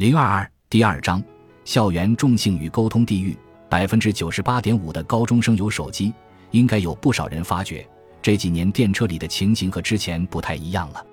[0.00, 1.22] 零二二第二章：
[1.62, 3.36] 校园众性与沟通地狱。
[3.68, 6.10] 百分之九十八点五的高中生有手机，
[6.52, 7.86] 应该有不少人发觉
[8.22, 11.04] 这几年电车里的情形和之前不太一样了。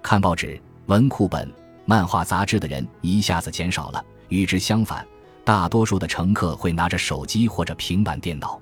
[0.00, 0.56] 看报纸、
[0.86, 1.52] 文库本、
[1.84, 5.04] 漫画杂志的人一下子减少了，与之相反，
[5.42, 8.56] 大多数的乘客会拿着手机或者平板电脑。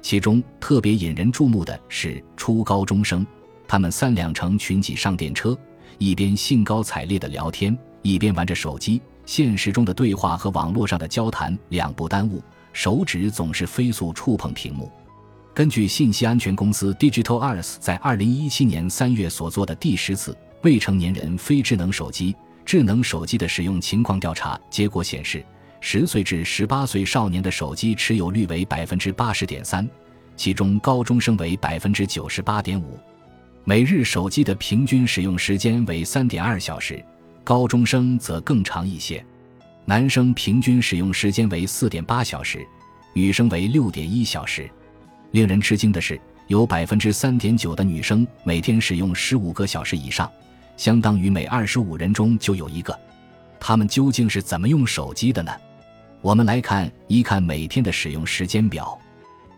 [0.00, 3.26] 其中特别引人注目的是初高中生，
[3.68, 5.54] 他们三两成群挤上电车，
[5.98, 8.98] 一边兴高采烈地聊天，一边玩着手机。
[9.30, 14.90] 现实中的对话和网络上的交谈两不耽误，手指总是飞速触碰屏幕。
[15.54, 25.44] 根据信息安全公司 Digital Earth 在二零一七年三月所做的第十次未成年人非智能手机智能手机的使用情况调查结果显示，
[25.80, 29.88] 十岁至十八岁少年的手机持有率为百分之八十点三，
[30.34, 32.98] 其中高中生为百分之九十八点五，
[33.62, 37.00] 每日手机的平均使用时间为三点二小时。
[37.42, 39.24] 高中生则更长一些，
[39.84, 42.64] 男生平均使用时间为四点八小时，
[43.12, 44.70] 女生为六点一小时。
[45.32, 50.30] 令人吃惊的是，有百分之三点九的女生每天使用十五个小时以上，
[50.76, 52.96] 相当于每二十五人中就有一个。
[53.58, 55.52] 他们究竟是怎么用手机的呢？
[56.20, 58.98] 我们来看一看每天的使用时间表：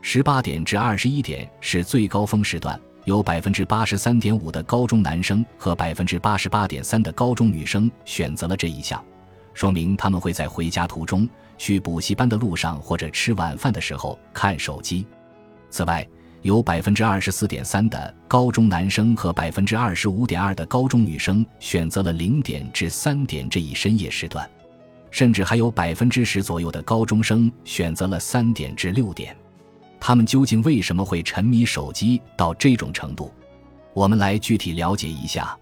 [0.00, 2.78] 十八点至二十一点是最高峰时段。
[3.05, 9.05] 有百分之八十三点五的高中男生和百分之八十八点三的高中女生选择了这一项，
[9.55, 15.05] 说明他们会在回家途中、去补习班的路上或者吃晚饭的时候看手机。
[15.69, 16.06] 此外，
[16.42, 24.48] 有百分之二十四点三的高中男生和百分之二十五点二的高中女生选择了零点至三点这一深夜时段，
[25.11, 29.36] 甚至还有百分之十左右的高中生选择了三点至六点。
[30.05, 33.33] 他们究竟为什么会沉迷手机到这种程度？
[33.95, 35.56] 我们来具体了解一下。